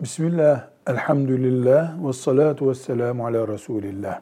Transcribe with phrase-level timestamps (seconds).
[0.00, 4.20] Bismillah, elhamdülillah, ve salatu ve selamu ala Resulillah.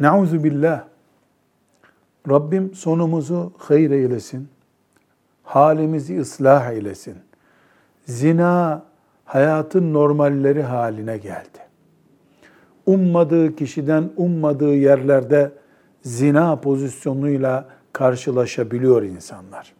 [0.00, 0.84] Nauzu billah.
[2.28, 4.48] Rabbim sonumuzu hayır eylesin.
[5.42, 7.16] Halimizi ıslah eylesin.
[8.06, 8.82] Zina
[9.24, 11.58] hayatın normalleri haline geldi.
[12.86, 15.52] Ummadığı kişiden ummadığı yerlerde
[16.02, 19.72] zina pozisyonuyla karşılaşabiliyor insanlar.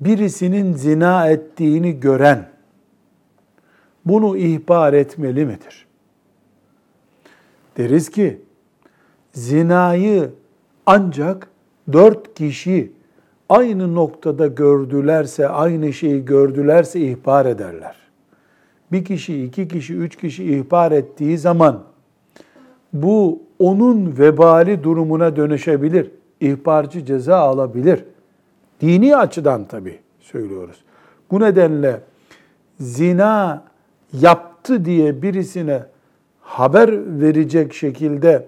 [0.00, 2.51] Birisinin zina ettiğini gören
[4.04, 5.86] bunu ihbar etmeli midir?
[7.76, 8.40] Deriz ki
[9.32, 10.30] zinayı
[10.86, 11.48] ancak
[11.92, 12.92] dört kişi
[13.48, 17.96] aynı noktada gördülerse, aynı şeyi gördülerse ihbar ederler.
[18.92, 21.82] Bir kişi, iki kişi, üç kişi ihbar ettiği zaman
[22.92, 26.10] bu onun vebali durumuna dönüşebilir.
[26.40, 28.04] İhbarcı ceza alabilir.
[28.80, 30.84] Dini açıdan tabi söylüyoruz.
[31.30, 32.00] Bu nedenle
[32.80, 33.64] zina
[34.12, 35.82] yaptı diye birisine
[36.40, 38.46] haber verecek şekilde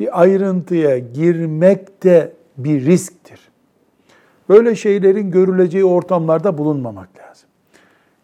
[0.00, 3.40] bir ayrıntıya girmek de bir risktir.
[4.48, 7.48] Böyle şeylerin görüleceği ortamlarda bulunmamak lazım.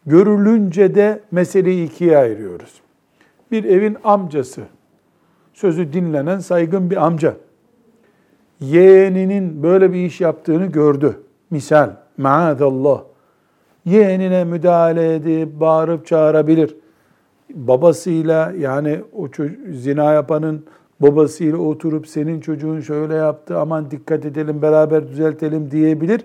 [0.07, 2.81] Görülünce de meseleyi ikiye ayırıyoruz.
[3.51, 4.63] Bir evin amcası,
[5.55, 7.37] sözü dinlenen saygın bir amca,
[8.61, 11.21] yeğeninin böyle bir iş yaptığını gördü.
[11.51, 13.03] Misal, maazallah,
[13.89, 16.77] yeğenine müdahale edip bağırıp çağırabilir.
[17.55, 19.29] Babasıyla yani o
[19.71, 20.65] zina yapanın
[21.01, 26.25] babasıyla oturup senin çocuğun şöyle yaptı aman dikkat edelim beraber düzeltelim diyebilir.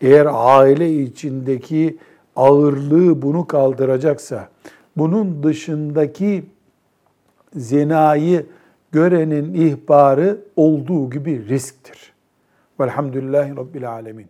[0.00, 1.96] Eğer aile içindeki
[2.36, 4.48] ağırlığı bunu kaldıracaksa,
[4.96, 6.44] bunun dışındaki
[7.56, 8.46] zinayı
[8.92, 12.12] görenin ihbarı olduğu gibi risktir.
[12.80, 14.22] Velhamdülillahi Rabbil Alemin.